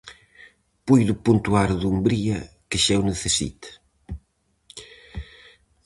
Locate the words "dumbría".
1.83-2.39